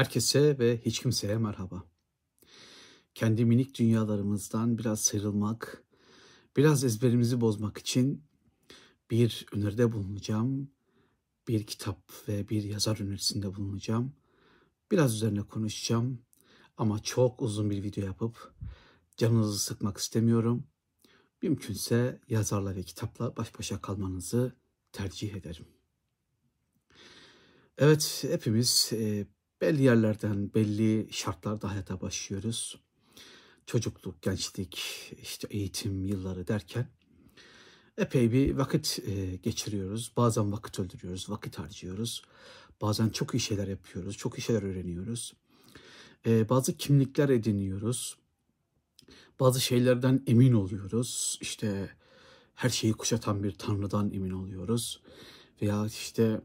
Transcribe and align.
Herkese 0.00 0.58
ve 0.58 0.80
hiç 0.84 1.00
kimseye 1.00 1.38
merhaba. 1.38 1.84
Kendi 3.14 3.44
minik 3.44 3.78
dünyalarımızdan 3.78 4.78
biraz 4.78 5.00
sıyrılmak, 5.00 5.84
biraz 6.56 6.84
ezberimizi 6.84 7.40
bozmak 7.40 7.78
için 7.78 8.24
bir 9.10 9.46
öneride 9.52 9.92
bulunacağım. 9.92 10.70
Bir 11.48 11.66
kitap 11.66 12.28
ve 12.28 12.48
bir 12.48 12.62
yazar 12.62 13.00
önerisinde 13.00 13.54
bulunacağım. 13.54 14.12
Biraz 14.90 15.14
üzerine 15.14 15.42
konuşacağım 15.42 16.22
ama 16.76 17.02
çok 17.02 17.42
uzun 17.42 17.70
bir 17.70 17.82
video 17.82 18.04
yapıp 18.04 18.54
canınızı 19.16 19.58
sıkmak 19.58 19.98
istemiyorum. 19.98 20.64
Mümkünse 21.42 22.20
yazarla 22.28 22.76
ve 22.76 22.82
kitapla 22.82 23.36
baş 23.36 23.58
başa 23.58 23.80
kalmanızı 23.80 24.52
tercih 24.92 25.34
ederim. 25.34 25.66
Evet, 27.78 28.24
hepimiz 28.28 28.90
e, 28.92 29.26
belli 29.60 29.82
yerlerden, 29.82 30.54
belli 30.54 31.08
şartlarda 31.10 31.70
hayata 31.70 32.00
başlıyoruz. 32.00 32.78
Çocukluk, 33.66 34.22
gençlik, 34.22 34.78
işte 35.22 35.48
eğitim 35.50 36.04
yılları 36.04 36.46
derken 36.46 36.86
epey 37.98 38.32
bir 38.32 38.54
vakit 38.54 38.98
e, 39.06 39.36
geçiriyoruz. 39.36 40.12
Bazen 40.16 40.52
vakit 40.52 40.78
öldürüyoruz, 40.78 41.30
vakit 41.30 41.58
harcıyoruz. 41.58 42.22
Bazen 42.82 43.08
çok 43.08 43.34
iyi 43.34 43.40
şeyler 43.40 43.68
yapıyoruz, 43.68 44.16
çok 44.16 44.38
iyi 44.38 44.42
şeyler 44.42 44.62
öğreniyoruz. 44.62 45.34
E, 46.26 46.48
bazı 46.48 46.76
kimlikler 46.76 47.28
ediniyoruz. 47.28 48.16
Bazı 49.40 49.60
şeylerden 49.60 50.22
emin 50.26 50.52
oluyoruz. 50.52 51.38
İşte 51.40 51.90
her 52.54 52.70
şeyi 52.70 52.92
kuşatan 52.92 53.42
bir 53.42 53.52
tanrıdan 53.52 54.12
emin 54.12 54.30
oluyoruz. 54.30 55.00
Veya 55.62 55.86
işte 55.86 56.40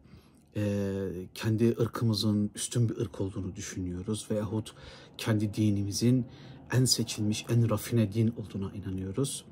e, 0.55 1.27
kendi 1.33 1.75
ırkımızın 1.79 2.51
üstün 2.55 2.89
bir 2.89 2.97
ırk 2.97 3.21
olduğunu 3.21 3.55
düşünüyoruz. 3.55 4.27
Veyahut 4.31 4.75
kendi 5.17 5.53
dinimizin 5.53 6.25
en 6.71 6.85
seçilmiş, 6.85 7.45
en 7.49 7.69
rafine 7.69 8.13
din 8.13 8.33
olduğuna 8.37 8.71
inanıyoruz. 8.71 9.45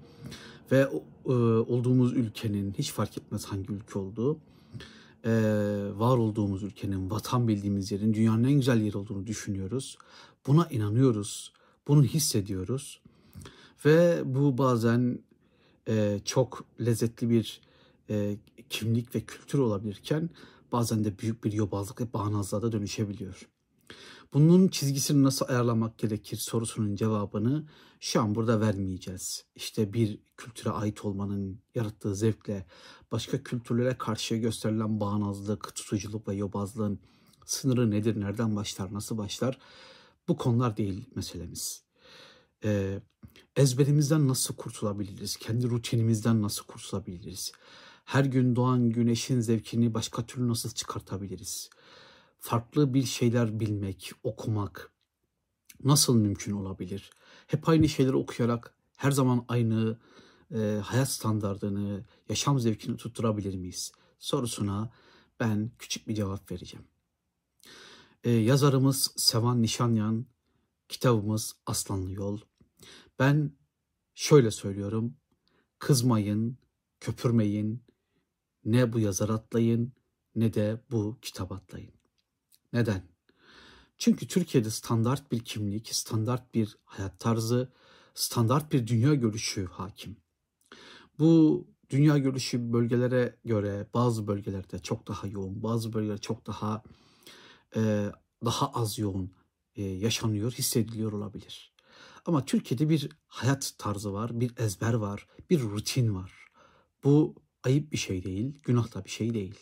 Ve 0.72 0.88
e, 1.26 1.32
olduğumuz 1.32 2.14
ülkenin, 2.14 2.74
hiç 2.78 2.92
fark 2.92 3.18
etmez 3.18 3.46
hangi 3.46 3.74
ülke 3.74 4.00
olduğu, 4.00 4.38
e, 5.26 5.32
var 5.96 6.18
olduğumuz 6.18 6.64
ülkenin, 6.64 7.10
vatan 7.10 7.48
bildiğimiz 7.48 7.92
yerin 7.92 8.14
dünyanın 8.14 8.44
en 8.44 8.54
güzel 8.54 8.82
yeri 8.82 8.98
olduğunu 8.98 9.28
düşünüyoruz. 9.28 9.98
Buna 10.48 10.68
inanıyoruz, 10.68 11.54
bunu 11.88 12.04
hissediyoruz. 12.04 13.02
Ve 13.86 14.22
bu 14.26 14.58
bazen 14.58 15.20
e, 15.88 16.20
çok 16.26 16.66
lezzetli 16.86 17.30
bir 17.30 17.62
kimlik 18.70 19.16
ve 19.16 19.22
kültür 19.22 19.60
olabilirken 19.60 20.30
bazen 20.74 21.04
de 21.04 21.20
büyük 21.20 21.44
bir 21.44 21.52
yobazlık 21.52 22.02
ve 22.02 22.14
bağnazlığa 22.14 22.62
da 22.62 22.72
dönüşebiliyor. 22.72 23.50
Bunun 24.34 24.68
çizgisini 24.68 25.24
nasıl 25.24 25.46
ayarlamak 25.50 25.98
gerekir 25.98 26.38
sorusunun 26.38 26.96
cevabını 26.96 27.68
şu 28.00 28.22
an 28.22 28.36
burada 28.36 28.62
vermeyeceğiz. 28.62 29.46
İşte 29.56 29.94
bir 29.94 30.20
kültüre 30.38 30.70
ait 30.70 31.06
olmanın 31.06 31.60
yarattığı 31.76 32.16
zevkle 32.16 32.66
başka 33.12 33.44
kültürlere 33.44 33.98
karşı 33.98 34.36
gösterilen 34.36 35.00
bağnazlık, 35.00 35.76
tutuculuk 35.76 36.28
ve 36.28 36.36
yobazlığın 36.36 37.00
sınırı 37.46 37.92
nedir, 37.92 38.20
nereden 38.20 38.56
başlar, 38.56 38.94
nasıl 38.94 39.18
başlar? 39.18 39.60
Bu 40.28 40.38
konular 40.38 40.78
değil 40.78 41.10
meselemiz. 41.16 41.84
Ee, 42.64 43.00
ezberimizden 43.56 44.28
nasıl 44.28 44.56
kurtulabiliriz? 44.56 45.38
Kendi 45.38 45.70
rutinimizden 45.70 46.42
nasıl 46.42 46.66
kurtulabiliriz? 46.66 47.52
Her 48.04 48.26
gün 48.26 48.56
doğan 48.56 48.90
güneşin 48.90 49.40
zevkini 49.40 49.94
başka 49.94 50.26
türlü 50.26 50.48
nasıl 50.48 50.70
çıkartabiliriz? 50.70 51.70
Farklı 52.40 52.94
bir 52.94 53.04
şeyler 53.04 53.60
bilmek, 53.60 54.12
okumak 54.24 54.92
nasıl 55.84 56.16
mümkün 56.16 56.52
olabilir? 56.52 57.12
Hep 57.48 57.70
aynı 57.70 57.90
şeyleri 57.90 58.16
okuyarak 58.16 58.76
her 58.98 59.12
zaman 59.12 59.46
aynı 59.48 60.00
e, 60.56 60.80
hayat 60.84 61.10
standartını, 61.10 62.06
yaşam 62.30 62.60
zevkini 62.60 62.98
tutturabilir 62.98 63.56
miyiz? 63.56 63.92
Sorusuna 64.20 64.92
ben 65.40 65.72
küçük 65.80 66.08
bir 66.08 66.16
cevap 66.16 66.52
vereceğim. 66.52 66.86
E, 68.24 68.32
yazarımız 68.32 69.14
Sevan 69.16 69.62
Nişanyan, 69.62 70.26
kitabımız 70.90 71.56
Aslanlı 71.66 72.12
Yol. 72.12 72.40
Ben 73.20 73.52
şöyle 74.16 74.52
söylüyorum, 74.52 75.18
kızmayın, 75.80 76.58
köpürmeyin, 77.00 77.84
ne 78.66 78.94
bu 78.94 79.00
yazar 79.00 79.30
atlayın 79.30 79.94
ne 80.36 80.54
de 80.54 80.82
bu 80.92 81.18
kitap 81.22 81.52
atlayın. 81.52 81.94
Neden? 82.74 83.04
Çünkü 83.98 84.28
Türkiye'de 84.28 84.70
standart 84.70 85.32
bir 85.32 85.40
kimlik, 85.40 85.96
standart 85.96 86.54
bir 86.54 86.78
hayat 86.86 87.20
tarzı, 87.20 87.72
standart 88.14 88.72
bir 88.72 88.88
dünya 88.88 89.14
görüşü 89.14 89.66
hakim. 89.66 90.18
Bu 91.20 91.68
dünya 91.90 92.18
görüşü 92.18 92.74
bölgelere 92.74 93.40
göre 93.46 93.88
bazı 93.94 94.28
bölgelerde 94.28 94.80
çok 94.80 95.08
daha 95.08 95.28
yoğun, 95.28 95.64
bazı 95.64 95.94
bölgelerde 95.94 96.22
çok 96.22 96.48
daha 96.48 96.84
e, 97.76 98.12
daha 98.46 98.72
az 98.72 99.00
yoğun 99.00 99.32
e, 99.76 99.84
yaşanıyor, 99.84 100.52
hissediliyor 100.52 101.14
olabilir. 101.14 101.74
Ama 102.26 102.46
Türkiye'de 102.46 102.90
bir 102.90 103.10
hayat 103.28 103.74
tarzı 103.78 104.14
var, 104.14 104.40
bir 104.40 104.58
ezber 104.58 104.94
var, 104.94 105.28
bir 105.50 105.62
rutin 105.62 106.16
var. 106.16 106.48
Bu 107.04 107.36
ayıp 107.64 107.92
bir 107.92 107.98
şey 107.98 108.24
değil, 108.24 108.60
günah 108.64 108.96
da 108.96 109.06
bir 109.06 109.10
şey 109.10 109.34
değil. 109.34 109.56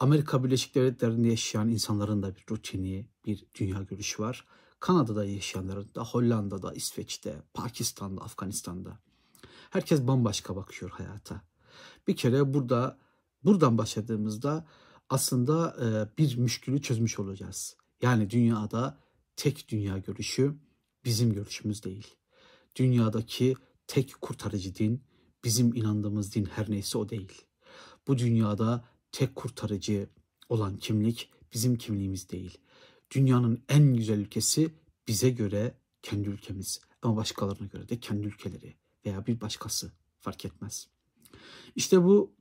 Amerika 0.00 0.44
Birleşik 0.44 0.74
Devletleri'nde 0.74 1.28
yaşayan 1.28 1.68
insanların 1.68 2.22
da 2.22 2.36
bir 2.36 2.44
rutini, 2.50 3.06
bir 3.26 3.46
dünya 3.54 3.82
görüşü 3.82 4.22
var. 4.22 4.46
Kanada'da 4.80 5.24
yaşayanların 5.24 5.94
da, 5.94 6.04
Hollanda'da, 6.04 6.72
İsveç'te, 6.72 7.42
Pakistan'da, 7.54 8.20
Afganistan'da. 8.20 8.98
Herkes 9.70 10.02
bambaşka 10.02 10.56
bakıyor 10.56 10.90
hayata. 10.90 11.42
Bir 12.08 12.16
kere 12.16 12.54
burada, 12.54 12.98
buradan 13.44 13.78
başladığımızda 13.78 14.66
aslında 15.10 15.76
e, 15.82 16.18
bir 16.18 16.36
müşkülü 16.36 16.82
çözmüş 16.82 17.18
olacağız. 17.18 17.76
Yani 18.02 18.30
dünyada 18.30 18.98
tek 19.36 19.68
dünya 19.68 19.98
görüşü 19.98 20.54
bizim 21.04 21.32
görüşümüz 21.32 21.84
değil. 21.84 22.06
Dünyadaki 22.76 23.54
tek 23.86 24.20
kurtarıcı 24.20 24.74
din 24.74 25.02
Bizim 25.44 25.74
inandığımız 25.74 26.34
din 26.34 26.44
her 26.44 26.70
neyse 26.70 26.98
o 26.98 27.08
değil. 27.08 27.42
Bu 28.06 28.18
dünyada 28.18 28.84
tek 29.12 29.34
kurtarıcı 29.34 30.08
olan 30.48 30.76
kimlik 30.76 31.30
bizim 31.52 31.76
kimliğimiz 31.76 32.30
değil. 32.30 32.58
Dünyanın 33.10 33.62
en 33.68 33.94
güzel 33.94 34.18
ülkesi 34.18 34.74
bize 35.08 35.30
göre 35.30 35.74
kendi 36.02 36.28
ülkemiz 36.28 36.80
ama 37.02 37.16
başkalarına 37.16 37.66
göre 37.66 37.88
de 37.88 38.00
kendi 38.00 38.26
ülkeleri 38.26 38.76
veya 39.06 39.26
bir 39.26 39.40
başkası 39.40 39.92
fark 40.18 40.44
etmez. 40.44 40.88
İşte 41.76 42.04
bu 42.04 42.32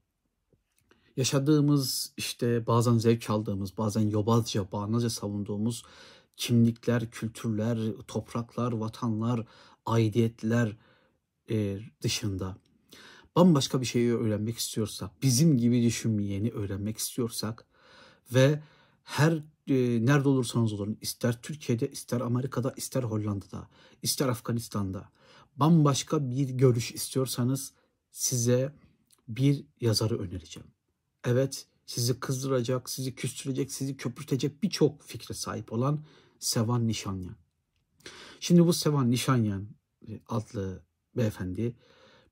yaşadığımız 1.17 2.13
işte 2.17 2.67
bazen 2.67 2.97
zevk 2.97 3.29
aldığımız 3.29 3.77
bazen 3.77 4.09
yobazca 4.09 4.71
bağnazca 4.71 5.09
savunduğumuz 5.09 5.83
kimlikler, 6.37 7.11
kültürler, 7.11 7.79
topraklar, 8.07 8.71
vatanlar, 8.71 9.45
aidiyetler 9.85 10.77
e, 11.49 11.79
dışında 12.01 12.57
bambaşka 13.37 13.81
bir 13.81 13.85
şeyi 13.85 14.13
öğrenmek 14.13 14.57
istiyorsak, 14.57 15.11
bizim 15.21 15.57
gibi 15.57 15.83
düşünmeyeni 15.83 16.51
öğrenmek 16.51 16.97
istiyorsak 16.97 17.65
ve 18.33 18.63
her 19.03 19.33
e, 19.67 20.05
nerede 20.05 20.29
olursanız 20.29 20.73
olun, 20.73 20.97
ister 21.01 21.41
Türkiye'de, 21.41 21.91
ister 21.91 22.21
Amerika'da, 22.21 22.73
ister 22.77 23.03
Hollanda'da, 23.03 23.67
ister 24.01 24.27
Afganistan'da 24.27 25.09
bambaşka 25.55 26.31
bir 26.31 26.49
görüş 26.49 26.91
istiyorsanız 26.91 27.73
size 28.11 28.73
bir 29.27 29.65
yazarı 29.81 30.19
önereceğim. 30.19 30.67
Evet, 31.23 31.65
sizi 31.85 32.19
kızdıracak, 32.19 32.89
sizi 32.89 33.15
küstürecek, 33.15 33.71
sizi 33.71 33.97
köpürtecek 33.97 34.63
birçok 34.63 35.03
fikre 35.03 35.35
sahip 35.35 35.73
olan 35.73 36.03
Sevan 36.39 36.87
Nişanyan. 36.87 37.35
Şimdi 38.39 38.65
bu 38.65 38.73
Sevan 38.73 39.11
Nişanyan 39.11 39.67
e, 40.07 40.19
adlı 40.27 40.81
beyefendi 41.17 41.75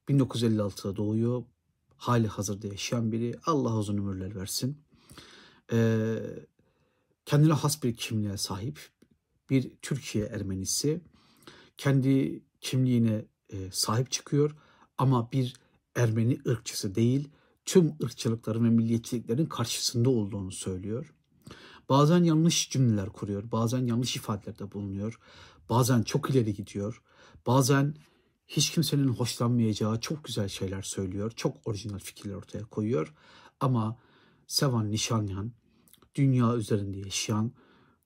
1956'da 0.10 0.96
doğuyor. 0.96 1.44
Hali 1.98 2.28
hazırda 2.28 2.68
yaşayan 2.68 3.12
biri. 3.12 3.36
Allah 3.46 3.78
uzun 3.78 3.98
ömürler 3.98 4.36
versin. 4.36 4.78
Ee, 5.72 6.18
kendine 7.26 7.54
has 7.54 7.84
bir 7.84 7.96
kimliğe 7.96 8.38
sahip 8.38 8.90
bir 9.50 9.72
Türkiye 9.82 10.26
Ermenisi. 10.26 11.02
Kendi 11.78 12.44
kimliğine 12.62 13.26
e, 13.50 13.72
sahip 13.72 14.12
çıkıyor 14.12 14.56
ama 14.98 15.32
bir 15.32 15.54
Ermeni 15.96 16.40
ırkçısı 16.48 16.96
değil, 16.96 17.30
tüm 17.66 17.96
ırkçılıkların 18.04 18.66
ve 18.66 18.70
milliyetçiliklerin 18.70 19.46
karşısında 19.46 20.10
olduğunu 20.10 20.52
söylüyor. 20.52 21.14
Bazen 21.90 22.24
yanlış 22.24 22.70
cümleler 22.70 23.10
kuruyor, 23.10 23.52
bazen 23.52 23.86
yanlış 23.86 24.16
ifadelerde 24.16 24.72
bulunuyor, 24.72 25.20
bazen 25.70 26.04
çok 26.04 26.30
ileri 26.30 26.54
gidiyor, 26.54 27.02
bazen 27.48 27.96
hiç 28.48 28.72
kimsenin 28.72 29.08
hoşlanmayacağı 29.08 30.00
çok 30.00 30.24
güzel 30.24 30.48
şeyler 30.48 30.82
söylüyor. 30.82 31.32
Çok 31.36 31.68
orijinal 31.68 32.00
fikirler 32.00 32.36
ortaya 32.36 32.66
koyuyor. 32.66 33.14
Ama 33.60 34.00
Sevan 34.48 34.92
Nişanyan 34.92 35.52
dünya 36.16 36.56
üzerinde 36.56 36.98
yaşayan 36.98 37.52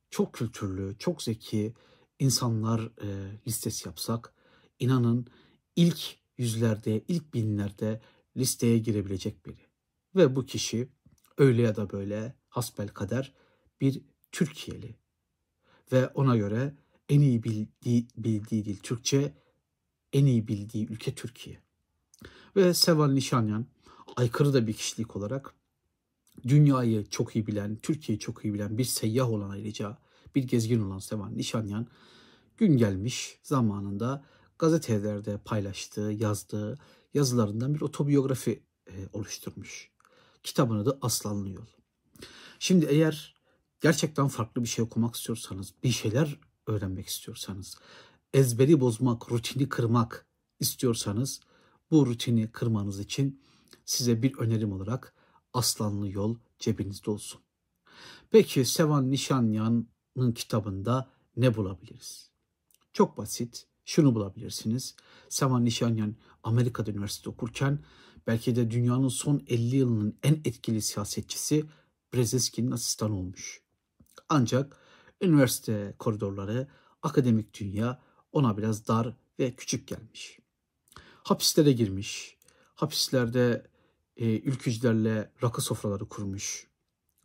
çok 0.10 0.34
kültürlü, 0.34 0.98
çok 0.98 1.24
zeki 1.24 1.74
insanlar 2.20 2.80
e, 3.02 3.08
listesi 3.48 3.88
yapsak 3.88 4.34
inanın 4.80 5.28
ilk 5.76 6.20
yüzlerde, 6.38 7.04
ilk 7.08 7.34
binlerde 7.34 8.02
listeye 8.38 8.78
girebilecek 8.78 9.46
biri. 9.46 9.70
Ve 10.16 10.36
bu 10.36 10.46
kişi 10.46 10.90
öyle 11.38 11.62
ya 11.62 11.76
da 11.76 11.90
böyle 11.90 12.36
hasbel 12.50 12.88
kader 12.88 13.34
bir 13.82 14.02
Türkiye'li. 14.32 14.96
Ve 15.92 16.08
ona 16.08 16.38
göre 16.38 16.76
en 17.10 17.22
iyi 17.22 17.44
bildiği, 17.44 18.08
bildiği 18.18 18.66
dil 18.66 18.78
Türkçe, 18.78 19.34
en 20.14 20.26
iyi 20.26 20.48
bildiği 20.48 20.88
ülke 20.88 21.16
Türkiye. 21.16 21.60
Ve 22.56 22.74
Seval 22.74 23.12
Nişanyan 23.12 23.66
aykırı 24.16 24.54
da 24.54 24.68
bir 24.68 24.74
kişilik 24.74 25.16
olarak 25.16 25.54
dünyayı 26.48 27.06
çok 27.10 27.36
iyi 27.36 27.48
bilen, 27.48 27.76
Türkiye'yi 27.76 28.20
çok 28.20 28.46
iyi 28.46 28.54
bilen 28.54 28.78
bir 28.78 28.84
seyyah 28.84 29.30
olan 29.30 29.50
ayrıca 29.50 29.98
bir 30.36 30.44
gezgin 30.44 30.82
olan 30.82 31.00
Seval 31.00 31.30
Nişanyan 31.30 31.88
gün 32.58 32.78
gelmiş 32.78 33.40
zamanında 33.44 34.26
gazetelerde 34.60 35.38
paylaştığı, 35.38 36.12
yazdığı 36.20 36.80
yazılarından 37.14 37.76
bir 37.76 37.82
otobiyografi 37.82 38.64
e, 38.88 38.94
oluşturmuş. 39.14 39.92
Kitabın 40.44 40.78
adı 40.78 40.98
Aslanlı 41.02 41.50
Yol. 41.50 41.66
Şimdi 42.60 42.86
eğer 42.86 43.36
gerçekten 43.82 44.28
farklı 44.28 44.64
bir 44.64 44.68
şey 44.68 44.86
okumak 44.86 45.16
istiyorsanız, 45.16 45.74
bir 45.84 45.92
şeyler 45.92 46.40
öğrenmek 46.68 47.08
istiyorsanız, 47.08 47.78
ezberi 48.34 48.80
bozmak, 48.80 49.32
rutini 49.32 49.70
kırmak 49.70 50.28
istiyorsanız 50.60 51.42
bu 51.92 52.06
rutini 52.06 52.52
kırmanız 52.52 53.00
için 53.00 53.42
size 53.86 54.22
bir 54.22 54.38
önerim 54.38 54.72
olarak 54.72 55.14
Aslanlı 55.54 56.10
Yol 56.10 56.38
cebinizde 56.60 57.12
olsun. 57.12 57.42
Peki 58.32 58.66
Sevan 58.66 59.12
Nişanyan'ın 59.12 60.32
kitabında 60.32 61.10
ne 61.38 61.56
bulabiliriz? 61.56 62.30
Çok 62.94 63.18
basit. 63.18 63.66
Şunu 63.86 64.16
bulabilirsiniz. 64.16 64.96
Sevan 65.30 65.66
Nişanyan 65.66 66.16
Amerika'da 66.44 66.92
üniversite 66.92 67.30
okurken 67.30 67.80
belki 68.28 68.56
de 68.56 68.72
dünyanın 68.72 69.08
son 69.08 69.44
50 69.48 69.76
yılının 69.76 70.18
en 70.24 70.34
etkili 70.34 70.82
siyasetçisi 70.82 71.66
Brzezinski'nin 72.14 72.72
asistanı 72.72 73.16
olmuş. 73.16 73.62
Ancak 74.30 74.78
üniversite 75.22 75.96
koridorları, 76.00 76.68
akademik 77.02 77.60
dünya 77.60 78.00
ona 78.32 78.58
biraz 78.58 78.88
dar 78.88 79.16
ve 79.40 79.56
küçük 79.56 79.88
gelmiş. 79.88 80.40
Hapislere 81.24 81.72
girmiş. 81.72 82.38
Hapislerde 82.76 83.68
e, 84.18 84.26
ülkücülerle 84.26 85.32
rakı 85.44 85.62
sofraları 85.62 86.06
kurmuş. 86.06 86.68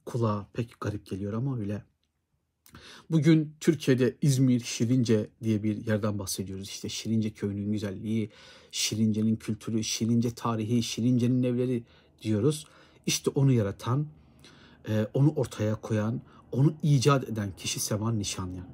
Kulağa 0.06 0.48
pek 0.52 0.80
garip 0.80 1.06
geliyor 1.06 1.32
ama 1.32 1.58
öyle. 1.58 1.84
Bugün 3.10 3.56
Türkiye'de 3.60 4.16
İzmir, 4.22 4.60
Şirince 4.60 5.30
diye 5.42 5.62
bir 5.62 5.86
yerden 5.86 6.18
bahsediyoruz. 6.18 6.68
İşte 6.68 6.88
Şirince 6.88 7.30
köyünün 7.30 7.72
güzelliği, 7.72 8.30
Şirince'nin 8.70 9.36
kültürü, 9.36 9.84
Şirince 9.84 10.30
tarihi, 10.30 10.82
Şirince'nin 10.82 11.42
evleri 11.42 11.84
diyoruz. 12.22 12.66
İşte 13.06 13.30
onu 13.30 13.52
yaratan, 13.52 14.06
e, 14.88 15.06
onu 15.14 15.32
ortaya 15.36 15.74
koyan, 15.74 16.20
onu 16.52 16.74
icat 16.82 17.28
eden 17.28 17.56
kişi 17.56 17.80
Sevan 17.80 18.18
Nişanyan. 18.18 18.66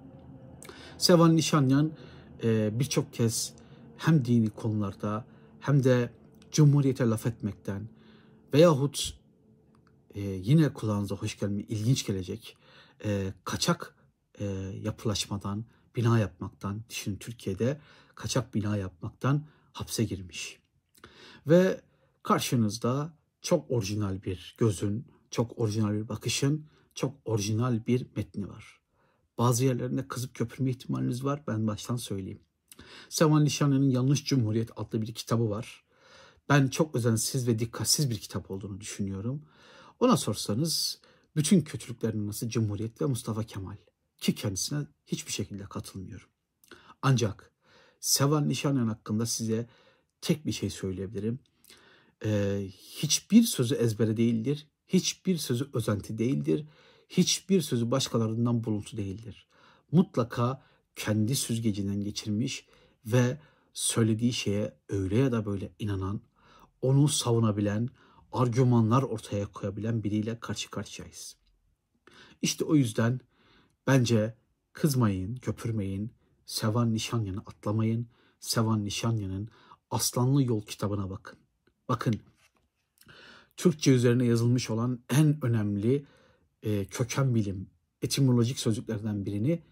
Sevan 0.98 1.36
Nişanyan 1.36 1.92
e, 2.42 2.78
birçok 2.80 3.12
kez 3.12 3.54
hem 3.96 4.24
dini 4.24 4.50
konularda 4.50 5.24
hem 5.60 5.84
de 5.84 6.12
Cumhuriyete 6.52 7.04
laf 7.04 7.26
etmekten 7.26 7.88
veyahut 8.54 9.20
e, 10.14 10.20
yine 10.20 10.72
kulağınıza 10.72 11.14
hoş 11.14 11.38
gelme 11.38 11.62
ilginç 11.62 12.06
gelecek 12.06 12.56
e, 13.04 13.32
kaçak 13.44 13.94
e, 14.38 14.44
yapılaşmadan, 14.82 15.64
bina 15.96 16.18
yapmaktan, 16.18 16.82
düşünün 16.90 17.16
Türkiye'de 17.16 17.80
kaçak 18.14 18.54
bina 18.54 18.76
yapmaktan 18.76 19.46
hapse 19.72 20.04
girmiş. 20.04 20.60
Ve 21.46 21.80
karşınızda 22.22 23.12
çok 23.42 23.70
orijinal 23.70 24.22
bir 24.22 24.54
gözün, 24.58 25.06
çok 25.30 25.58
orijinal 25.58 25.92
bir 25.92 26.08
bakışın, 26.08 26.66
çok 26.94 27.14
orijinal 27.24 27.86
bir 27.86 28.06
metni 28.16 28.48
var. 28.48 28.79
Bazı 29.40 29.64
yerlerinde 29.64 30.08
kızıp 30.08 30.34
köpürme 30.34 30.70
ihtimaliniz 30.70 31.24
var. 31.24 31.42
Ben 31.46 31.66
baştan 31.66 31.96
söyleyeyim. 31.96 32.40
Sevan 33.08 33.44
Nişanlı'nın 33.44 33.90
Yanlış 33.90 34.24
Cumhuriyet 34.24 34.70
adlı 34.76 35.02
bir 35.02 35.14
kitabı 35.14 35.50
var. 35.50 35.84
Ben 36.48 36.68
çok 36.68 36.94
özensiz 36.94 37.48
ve 37.48 37.58
dikkatsiz 37.58 38.10
bir 38.10 38.18
kitap 38.18 38.50
olduğunu 38.50 38.80
düşünüyorum. 38.80 39.42
Ona 40.00 40.16
sorsanız 40.16 41.00
bütün 41.36 41.60
kötülüklerin 41.60 42.26
nasıl 42.26 42.48
Cumhuriyet 42.48 43.02
ve 43.02 43.06
Mustafa 43.06 43.42
Kemal 43.42 43.76
ki 44.18 44.34
kendisine 44.34 44.86
hiçbir 45.06 45.32
şekilde 45.32 45.64
katılmıyorum. 45.64 46.28
Ancak 47.02 47.52
Sevan 48.00 48.48
Nişanyan 48.48 48.88
hakkında 48.88 49.26
size 49.26 49.66
tek 50.20 50.46
bir 50.46 50.52
şey 50.52 50.70
söyleyebilirim. 50.70 51.38
Ee, 52.24 52.66
hiçbir 52.76 53.42
sözü 53.42 53.74
ezbere 53.74 54.16
değildir, 54.16 54.66
hiçbir 54.88 55.36
sözü 55.36 55.70
özenti 55.72 56.18
değildir, 56.18 56.66
hiçbir 57.10 57.60
sözü 57.60 57.90
başkalarından 57.90 58.64
buluntu 58.64 58.96
değildir. 58.96 59.48
Mutlaka 59.92 60.62
kendi 60.96 61.36
süzgecinden 61.36 62.00
geçirmiş 62.00 62.66
ve 63.06 63.38
söylediği 63.72 64.32
şeye 64.32 64.74
öyle 64.88 65.16
ya 65.16 65.32
da 65.32 65.46
böyle 65.46 65.72
inanan, 65.78 66.20
onu 66.82 67.08
savunabilen, 67.08 67.88
argümanlar 68.32 69.02
ortaya 69.02 69.46
koyabilen 69.46 70.02
biriyle 70.02 70.40
karşı 70.40 70.70
karşıyayız. 70.70 71.36
İşte 72.42 72.64
o 72.64 72.74
yüzden 72.74 73.20
bence 73.86 74.34
kızmayın, 74.72 75.36
köpürmeyin, 75.36 76.12
Sevan 76.46 76.94
Nişanyan'ı 76.94 77.40
atlamayın, 77.40 78.08
Sevan 78.40 78.84
Nişanyan'ın 78.84 79.48
Aslanlı 79.90 80.42
Yol 80.42 80.62
kitabına 80.62 81.10
bakın. 81.10 81.38
Bakın, 81.88 82.14
Türkçe 83.56 83.92
üzerine 83.92 84.24
yazılmış 84.24 84.70
olan 84.70 85.00
en 85.08 85.44
önemli 85.44 86.06
e, 86.62 86.84
köken 86.84 87.34
bilim, 87.34 87.66
etimolojik 88.02 88.58
sözcüklerden 88.58 89.26
birini 89.26 89.62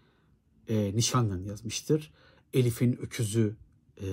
e, 0.67 0.95
Nişanyan 0.95 1.43
yazmıştır. 1.43 2.11
Elif'in 2.53 2.93
öküzü 2.93 3.55
e, 4.01 4.07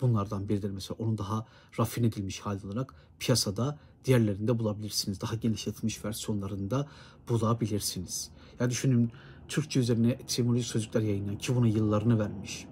bunlardan 0.00 0.48
biridir 0.48 0.70
mesela. 0.70 0.96
Onun 0.98 1.18
daha 1.18 1.46
rafine 1.78 2.06
edilmiş 2.06 2.40
hali 2.40 2.66
olarak 2.66 2.94
piyasada 3.18 3.78
diğerlerinde 4.04 4.58
bulabilirsiniz. 4.58 5.20
Daha 5.20 5.34
genişletilmiş 5.34 6.04
versiyonlarında 6.04 6.88
bulabilirsiniz. 7.28 8.30
Ya 8.60 8.70
düşünün 8.70 9.12
Türkçe 9.48 9.80
üzerine 9.80 10.10
etimolojik 10.10 10.66
sözcükler 10.66 11.00
yayınlayan 11.00 11.38
ki 11.38 11.56
buna 11.56 11.66
yıllarını 11.66 12.18
vermiş. 12.18 12.66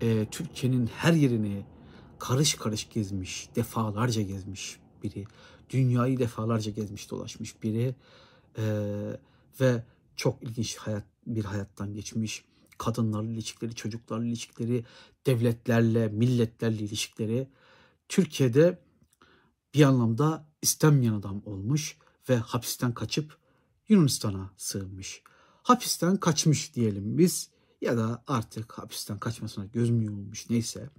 E, 0.00 0.26
Türkiye'nin 0.30 0.86
her 0.86 1.12
yerini 1.12 1.66
karış 2.18 2.54
karış 2.54 2.88
gezmiş, 2.88 3.48
defalarca 3.56 4.22
gezmiş 4.22 4.76
biri. 5.02 5.24
Dünyayı 5.70 6.18
defalarca 6.18 6.70
gezmiş 6.70 7.10
dolaşmış 7.10 7.62
biri. 7.62 7.94
E, 8.58 8.64
ve 9.60 9.84
çok 10.16 10.42
ilginç 10.42 10.76
hayat 10.76 11.04
bir 11.26 11.44
hayattan 11.44 11.94
geçmiş. 11.94 12.44
Kadınlarla 12.78 13.30
ilişkileri, 13.30 13.74
çocuklarla 13.74 14.26
ilişkileri, 14.26 14.84
devletlerle, 15.26 16.08
milletlerle 16.08 16.82
ilişkileri. 16.82 17.48
Türkiye'de 18.08 18.78
bir 19.74 19.82
anlamda 19.82 20.46
istenmeyen 20.62 21.12
adam 21.12 21.42
olmuş 21.46 21.98
ve 22.28 22.36
hapisten 22.36 22.94
kaçıp 22.94 23.36
Yunanistan'a 23.88 24.50
sığınmış. 24.56 25.22
Hapisten 25.62 26.16
kaçmış 26.16 26.74
diyelim 26.74 27.18
biz 27.18 27.50
ya 27.80 27.96
da 27.96 28.24
artık 28.26 28.72
hapisten 28.72 29.18
kaçmasına 29.18 29.64
göz 29.64 29.90
mü 29.90 30.04
yumulmuş 30.04 30.50
neyse 30.50 30.90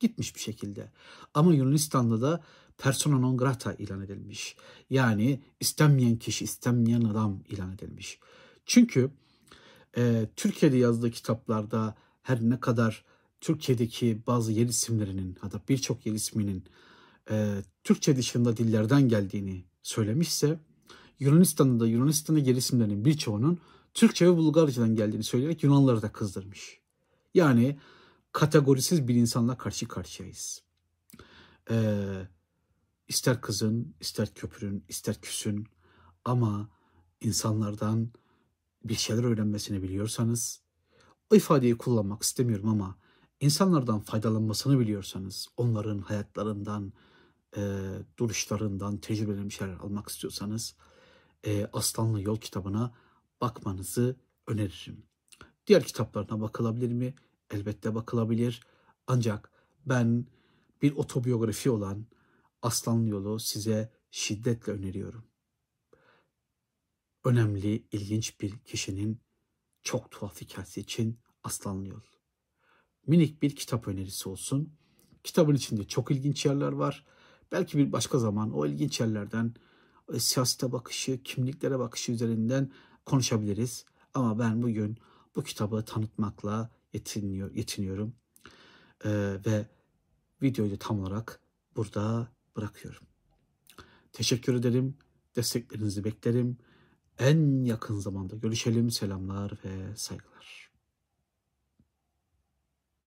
gitmiş 0.00 0.34
bir 0.34 0.40
şekilde. 0.40 0.92
Ama 1.34 1.54
Yunanistan'da 1.54 2.20
da 2.20 2.44
persona 2.78 3.18
non 3.18 3.36
grata 3.36 3.72
ilan 3.72 4.00
edilmiş. 4.02 4.56
Yani 4.90 5.40
istenmeyen 5.60 6.16
kişi, 6.16 6.44
istenmeyen 6.44 7.00
adam 7.00 7.40
ilan 7.48 7.72
edilmiş. 7.72 8.18
Çünkü 8.66 9.10
e, 9.96 10.28
Türkiye'de 10.36 10.76
yazdığı 10.76 11.10
kitaplarda 11.10 11.94
her 12.22 12.40
ne 12.40 12.60
kadar 12.60 13.04
Türkiye'deki 13.40 14.22
bazı 14.26 14.52
yer 14.52 14.66
isimlerinin 14.66 15.36
hatta 15.40 15.60
birçok 15.68 16.06
yer 16.06 16.12
isminin 16.12 16.64
e, 17.30 17.62
Türkçe 17.84 18.16
dışında 18.16 18.56
dillerden 18.56 19.08
geldiğini 19.08 19.64
söylemişse 19.82 20.58
Yunanistan'da 21.18 21.84
da 21.84 21.88
Yunanistan'da 21.88 22.40
yer 22.40 22.54
isimlerinin 22.54 23.04
birçoğunun 23.04 23.58
Türkçe 23.94 24.26
ve 24.26 24.36
Bulgarcadan 24.36 24.94
geldiğini 24.94 25.24
söyleyerek 25.24 25.62
Yunanlıları 25.62 26.02
da 26.02 26.12
kızdırmış. 26.12 26.80
Yani 27.34 27.78
kategorisiz 28.38 29.08
bir 29.08 29.14
insanla 29.14 29.56
karşı 29.58 29.88
karşıyayız. 29.88 30.62
Ee, 31.70 32.28
ister 33.08 33.40
kızın, 33.40 33.94
ister 34.00 34.34
köpürün, 34.34 34.84
ister 34.88 35.20
küsün 35.20 35.66
ama 36.24 36.68
insanlardan 37.20 38.10
bir 38.84 38.94
şeyler 38.94 39.24
öğrenmesini 39.24 39.82
biliyorsanız, 39.82 40.62
o 41.30 41.36
ifadeyi 41.36 41.78
kullanmak 41.78 42.22
istemiyorum 42.22 42.68
ama 42.68 42.98
insanlardan 43.40 44.00
faydalanmasını 44.00 44.80
biliyorsanız, 44.80 45.48
onların 45.56 45.98
hayatlarından, 45.98 46.92
e, 47.56 47.60
duruşlarından 48.18 48.98
tecrübelerini 48.98 49.52
şeyler 49.52 49.74
almak 49.74 50.08
istiyorsanız, 50.08 50.76
e, 51.46 51.66
Aslanlı 51.72 52.22
Yol 52.22 52.36
kitabına 52.36 52.94
bakmanızı 53.40 54.16
öneririm. 54.46 55.02
Diğer 55.66 55.84
kitaplarına 55.84 56.40
bakılabilir 56.40 56.92
mi? 56.92 57.14
Elbette 57.50 57.94
bakılabilir. 57.94 58.66
Ancak 59.06 59.50
ben 59.86 60.26
bir 60.82 60.92
otobiyografi 60.92 61.70
olan 61.70 62.06
Aslanlı 62.62 63.08
Yolu 63.08 63.40
size 63.40 63.92
şiddetle 64.10 64.72
öneriyorum. 64.72 65.24
Önemli, 67.24 67.86
ilginç 67.92 68.40
bir 68.40 68.58
kişinin 68.58 69.20
çok 69.82 70.10
tuhaf 70.10 70.40
hikayesi 70.40 70.80
için 70.80 71.20
Aslanlı 71.44 71.88
Yol. 71.88 72.00
Minik 73.06 73.42
bir 73.42 73.56
kitap 73.56 73.88
önerisi 73.88 74.28
olsun. 74.28 74.78
Kitabın 75.24 75.54
içinde 75.54 75.84
çok 75.84 76.10
ilginç 76.10 76.46
yerler 76.46 76.72
var. 76.72 77.06
Belki 77.52 77.78
bir 77.78 77.92
başka 77.92 78.18
zaman 78.18 78.52
o 78.52 78.66
ilginç 78.66 79.00
yerlerden 79.00 79.54
e, 80.12 80.18
siyasete 80.18 80.72
bakışı, 80.72 81.22
kimliklere 81.22 81.78
bakışı 81.78 82.12
üzerinden 82.12 82.72
konuşabiliriz. 83.04 83.84
Ama 84.14 84.38
ben 84.38 84.62
bugün 84.62 84.98
bu 85.36 85.42
kitabı 85.42 85.84
tanıtmakla 85.84 86.70
yetiniyor, 86.92 87.54
yetiniyorum. 87.54 88.14
Ee, 89.04 89.36
ve 89.46 89.66
videoyu 90.42 90.78
tam 90.78 91.00
olarak 91.00 91.40
burada 91.76 92.28
bırakıyorum. 92.56 93.02
Teşekkür 94.12 94.54
ederim. 94.54 94.96
Desteklerinizi 95.36 96.04
beklerim. 96.04 96.58
En 97.18 97.64
yakın 97.64 97.98
zamanda 97.98 98.36
görüşelim. 98.36 98.90
Selamlar 98.90 99.52
ve 99.64 99.96
saygılar. 99.96 100.67